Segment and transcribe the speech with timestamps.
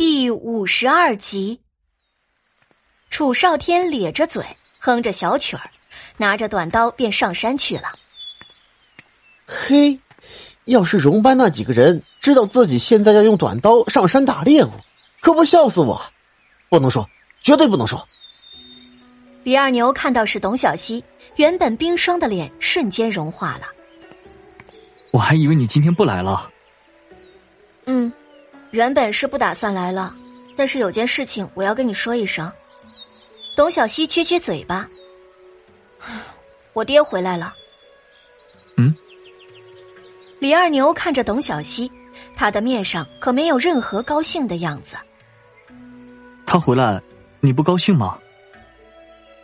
[0.00, 1.60] 第五十二集，
[3.10, 4.42] 楚少天咧着嘴，
[4.78, 5.70] 哼着小曲儿，
[6.16, 7.92] 拿着短刀便上山去了。
[9.44, 10.00] 嘿，
[10.64, 14.70] 要是荣班那几个人知道自己现在要用短刀上山打猎物，
[15.20, 16.00] 可不笑死我！
[16.70, 17.06] 不能说，
[17.42, 18.02] 绝对不能说。
[19.42, 21.04] 李二牛看到是董小希，
[21.36, 23.66] 原本冰霜的脸瞬间融化了。
[25.10, 26.50] 我还以为你今天不来了。
[27.84, 28.10] 嗯。
[28.70, 30.14] 原本是不打算来了，
[30.56, 32.50] 但是有件事情我要跟你说一声。
[33.56, 34.88] 董小希撅撅嘴巴，
[36.72, 37.52] 我爹回来了。
[38.76, 38.94] 嗯。
[40.38, 41.90] 李二牛看着董小希，
[42.36, 44.96] 他的面上可没有任何高兴的样子。
[46.46, 47.02] 他回来，
[47.40, 48.18] 你不高兴吗？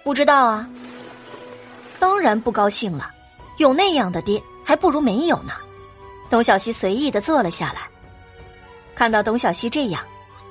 [0.05, 0.69] 不知道啊。
[1.99, 3.11] 当然不高兴了，
[3.59, 5.53] 有那样的爹还不如没有呢。
[6.31, 7.89] 董小希随意的坐了下来。
[8.97, 10.03] 看到董小希这样，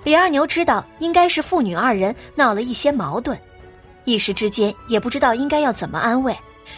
[0.04, 3.38] 李二牛知道应该是父女二人闹了一些矛盾，
[4.04, 6.38] 一时之间也不知道应该要怎么安慰，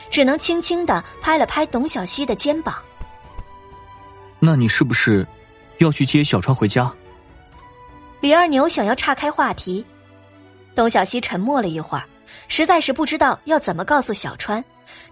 [0.10, 2.82] 只能轻轻的拍了拍董小希的肩膀。
[4.40, 5.28] 那你是不是
[5.80, 6.90] 要去接小川回家？
[8.22, 9.86] 李二牛想要岔开话题，
[10.74, 12.06] 董小希沉默了一会儿，
[12.48, 14.64] 实在是不知道要怎么告诉小川，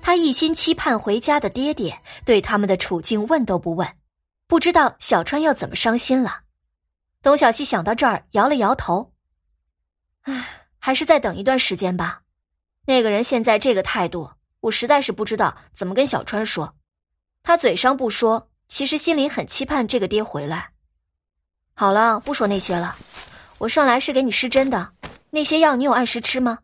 [0.02, 3.86] 他一心期盼回家的爹爹对他们的处境问都不问，
[4.48, 6.45] 不知道小川要怎么伤心了。
[7.26, 9.12] 董小希想到这儿，摇了摇头。
[10.26, 12.22] 唉，还是再等一段时间吧。
[12.86, 16.76] 那个人现在这个态度，我实在是不知道怎么跟小川说。
[17.42, 20.70] 他嘴上不说，其实心里很期盼这个爹回来。
[21.74, 22.96] 好了，不说那些了。
[23.58, 24.94] 我上来是给你施针的，
[25.32, 26.60] 那些药你有按时吃吗？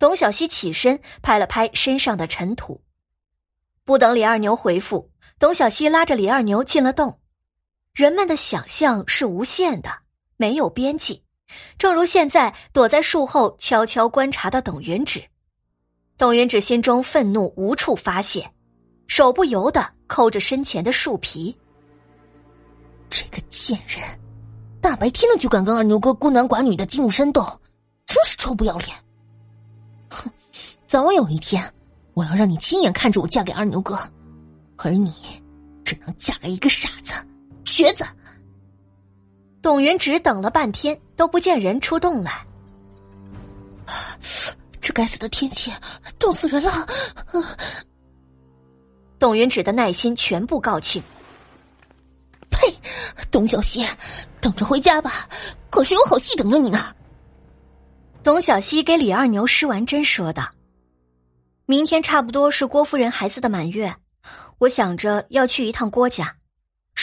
[0.00, 2.82] 董小希起身拍了拍身上的尘土。
[3.84, 7.20] 不等李二牛回复，董小希拉着李二牛进了洞。
[7.94, 9.88] 人们的想象是无限的，
[10.36, 11.22] 没有边际。
[11.78, 15.22] 正如现在躲在树后悄悄观察的董云芷，
[16.18, 18.50] 董云芷心中愤怒无处发泄，
[19.06, 21.56] 手不由得抠着身前的树皮。
[23.08, 24.02] 这个贱人，
[24.80, 27.44] 大白天的就敢跟二牛哥孤男寡女的进入山洞，
[28.06, 28.90] 真是臭不要脸！
[30.10, 30.28] 哼，
[30.88, 31.72] 早晚有一天，
[32.14, 33.96] 我要让你亲眼看着我嫁给二牛哥，
[34.78, 35.12] 而你
[35.84, 37.14] 只能嫁给一个傻子。
[37.64, 38.04] 瘸子，
[39.62, 42.46] 董云芷等了半天都不见人出洞来。
[44.80, 45.72] 这该死的天气，
[46.18, 46.86] 冻死人了！
[49.18, 51.02] 董云芷的耐心全部告罄。
[52.50, 52.72] 呸！
[53.30, 53.86] 董小西，
[54.40, 55.26] 等着回家吧，
[55.70, 56.94] 可是有好戏等着你呢。
[58.22, 60.50] 董小西给李二牛施完针，说道
[61.66, 63.96] ：“明天差不多是郭夫人孩子的满月，
[64.58, 66.36] 我想着要去一趟郭家。”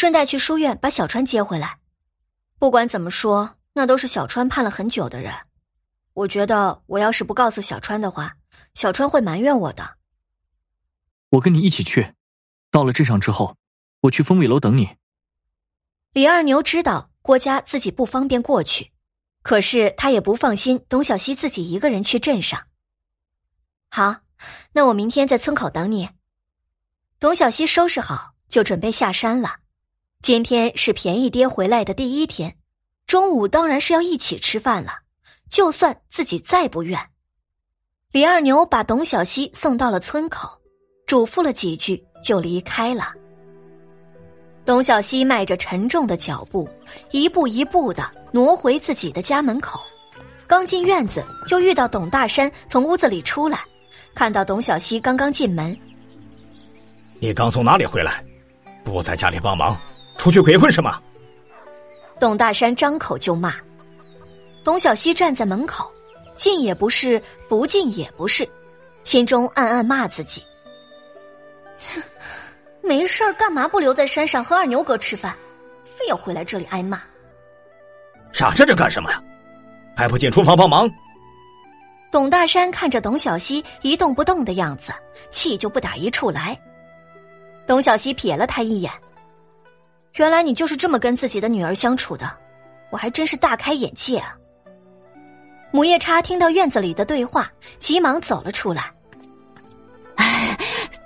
[0.02, 1.78] 顺带去书院把小川接回来。
[2.58, 5.32] 不管怎么说，那都是小川盼了很久的人。
[6.14, 8.36] 我觉得，我要是不告诉小川的话，
[8.74, 9.98] 小川会埋怨我的。
[11.30, 12.16] 我跟你一起去。
[12.72, 13.58] 到了镇上之后，
[14.00, 14.98] 我去风味楼等你。
[16.14, 18.92] 李二牛知道郭家自己不方便过去，
[19.44, 22.66] 可是他也不放心董小希自己一个人去镇上。
[23.92, 24.22] 好，
[24.72, 26.10] 那我明天在村口等你。
[27.20, 29.58] 董小希收拾好，就准备下山了。
[30.22, 32.56] 今天是便宜爹回来的第一天，
[33.08, 34.94] 中午当然是要一起吃饭了。
[35.50, 37.00] 就算自己再不愿，
[38.12, 40.48] 李二牛把董小西送到了村口，
[41.08, 43.12] 嘱咐了几句就离开了。
[44.64, 46.70] 董小西迈着沉重的脚步，
[47.10, 49.82] 一步一步的挪回自己的家门口。
[50.46, 53.60] 刚进院子，就遇到董大山从屋子里出来，
[54.14, 55.76] 看到董小西刚刚进门，
[57.20, 58.24] 你刚从哪里回来？
[58.84, 59.76] 不在家里帮忙？
[60.22, 61.02] 出去鬼混什么？
[62.20, 63.56] 董大山张口就骂。
[64.64, 65.92] 董小希站在门口，
[66.36, 68.48] 进也不是，不进也不是，
[69.04, 70.44] 心中暗暗骂自己：
[71.80, 72.04] 哼，
[72.88, 75.36] 没事儿干嘛不留在山上和二牛哥吃饭，
[75.98, 77.02] 非要回来这里挨骂？
[78.32, 79.20] 傻站着干什么呀？
[79.98, 80.88] 还不进厨房帮忙？
[82.12, 84.94] 董大山看着董小希一动不动的样子，
[85.32, 86.56] 气就不打一处来。
[87.66, 88.92] 董小希瞥了他一眼。
[90.16, 92.30] 原来你就是这么跟自己的女儿相处的，
[92.90, 94.36] 我还真是大开眼界啊！
[95.72, 97.50] 母夜叉听到院子里的对话，
[97.80, 98.92] 急忙走了出来。
[100.16, 100.58] 哎，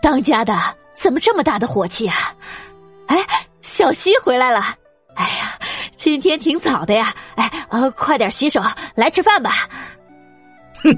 [0.01, 0.57] 当家的
[0.95, 2.33] 怎么这么大的火气啊？
[3.07, 3.23] 哎，
[3.61, 4.75] 小西回来了！
[5.15, 5.59] 哎呀，
[5.95, 7.13] 今天挺早的呀！
[7.35, 8.59] 哎，呃，快点洗手，
[8.95, 9.69] 来吃饭吧。
[10.83, 10.91] 哼！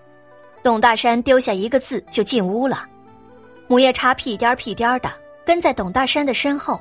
[0.64, 2.86] 董大山丢下一个字就进屋了，
[3.68, 5.12] 母夜叉屁颠屁颠的
[5.44, 6.80] 跟在董大山的身后。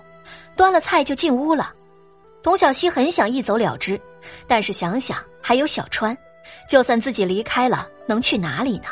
[0.56, 1.74] 端了菜就进屋了，
[2.44, 4.00] 董小希很想一走了之，
[4.48, 6.18] 但是想想还有小川，
[6.68, 8.86] 就算自己离开了，能去哪里呢？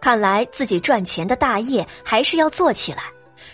[0.00, 3.04] 看来自己赚钱的大业还是要做起来，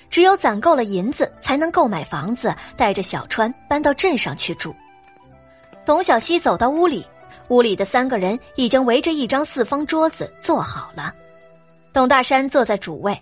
[0.08, 4.74] 只有攒够了银子，才能购买房子，带着小川搬到镇上去住。
[5.84, 7.06] 董小希走到屋里，
[7.48, 11.14] 屋里的三个人已经围着一张四方桌子坐好了。
[11.92, 13.18] 董大山坐在主位，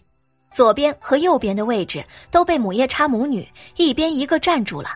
[0.57, 4.89] 左边和右边的位置都被母夜叉母女一边一个占住了。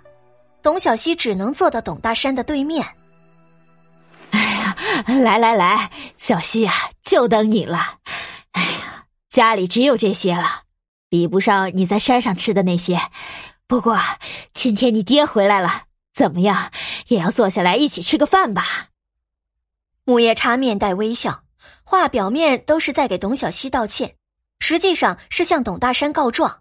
[0.63, 2.83] 董小希只能坐到董大山的对面。
[4.31, 4.75] 哎呀，
[5.23, 6.73] 来来来，小希呀，
[7.03, 7.99] 就等你了。
[8.53, 10.63] 哎呀，家里只有这些了，
[11.11, 12.99] 比不上你在山上吃的那些。
[13.67, 14.01] 不过
[14.55, 15.83] 今天你爹回来了。
[16.15, 16.71] 怎么样，
[17.09, 18.87] 也要坐下来一起吃个饭吧？
[20.05, 21.43] 母夜叉面带微笑，
[21.85, 24.17] 话表面都是在给董小希道歉，
[24.71, 26.61] 实际上是向董大山告状。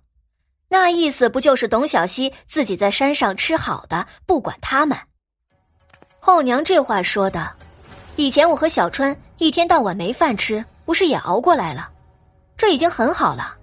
[0.67, 4.97] 那意思不就是董小希自己在山上吃好的，不管他们？
[6.19, 7.51] 后娘这话说的，
[8.15, 11.88] 以前我和小川一天到晚没饭吃，不是也熬过来了？
[12.57, 13.53] 这已经很好了。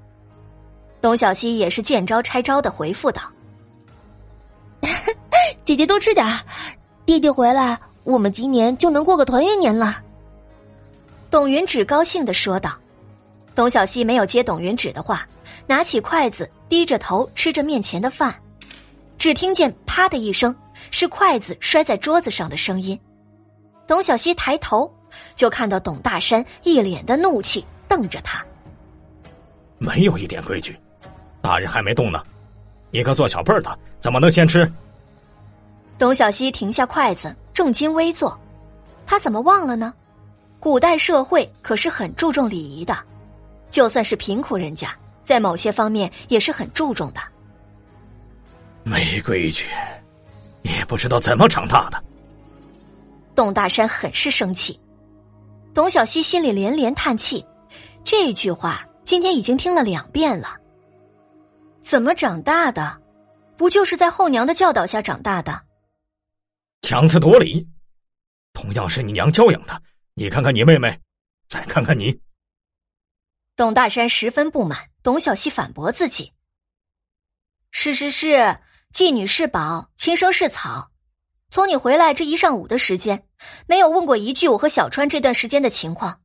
[1.01, 3.23] 董小希也是见招拆招的回复道。
[5.65, 6.25] 姐姐多吃点
[7.05, 10.01] 弟弟回来，我们今年就能过个团圆年了。
[11.33, 12.79] 董云芷高兴的说道。
[13.57, 15.27] 董小希没有接董云芷的话，
[15.67, 18.33] 拿起筷子，低着头吃着面前的饭，
[19.17, 20.55] 只听见“啪”的一声，
[20.91, 23.01] 是筷子摔在桌子上的声音。
[23.87, 24.93] 董小希抬头，
[25.37, 28.45] 就看到董大山一脸的怒气瞪着他。
[29.79, 30.79] 没有一点规矩，
[31.41, 32.23] 大人还没动呢，
[32.91, 34.71] 一个做小辈的怎么能先吃？
[35.97, 38.39] 董小希停下筷子，重襟微坐。
[39.07, 39.95] 他怎么忘了呢？
[40.61, 42.95] 古代社会可是很注重礼仪的，
[43.71, 47.21] 就算是贫苦人家，在某些方面也是很注重的。
[48.85, 49.67] 没规矩，
[50.63, 52.03] 也不知道怎么长大的。
[53.35, 54.79] 董大山很是生气。
[55.75, 57.45] 董小希心里连连叹气，
[58.03, 60.57] 这句话今天已经听了两遍了。
[61.81, 63.01] 怎么长大的？
[63.57, 65.61] 不就是在后娘的教导下长大的？
[66.83, 67.67] 强词夺理，
[68.53, 69.83] 同样是你娘教养的，
[70.15, 70.99] 你看看你妹妹，
[71.49, 72.19] 再看看你。
[73.57, 76.35] 董大山十分不满，董小希反驳自己
[77.73, 78.59] ：“是是是，
[78.93, 80.91] 妓女是宝，亲生是草。
[81.51, 83.27] 从你回来这一上午的时间，
[83.67, 86.21] 没有问过一句我和小川这段时间的情况，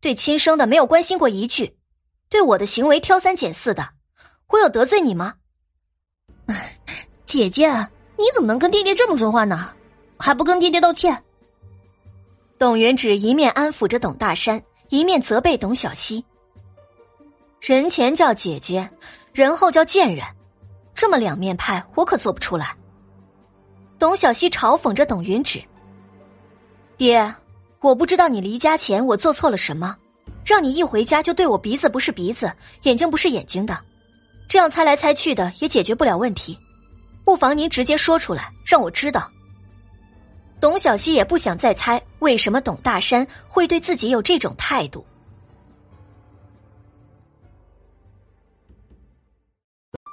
[0.00, 1.78] 对亲生的没有关心过一句，
[2.28, 3.90] 对我的行为挑三拣四的，
[4.48, 5.34] 我有得罪你吗？”
[7.24, 7.68] 姐姐，
[8.18, 9.72] 你怎么能跟爹爹这么说话呢？
[10.18, 11.22] 还不跟爹爹道歉？
[12.58, 16.24] 董元芷一面安抚着董大山，一面责备董小希。
[17.64, 18.90] 人前叫姐姐，
[19.32, 20.26] 人后叫贱人，
[20.96, 22.74] 这么两面派，我可做不出来。
[24.00, 25.62] 董小希嘲讽着董云芷
[26.98, 27.32] ：“爹，
[27.78, 29.96] 我不知道你离家前我做错了什么，
[30.44, 33.78] 让你一回家就对我鼻子不是鼻子，眼睛不是眼睛的，
[34.48, 36.58] 这样猜来猜去的也解决不了问题。
[37.24, 39.30] 不妨您直接说出来，让我知道。”
[40.60, 45.06] 董小希也不想再猜为什么董大山会对自己有这种态度。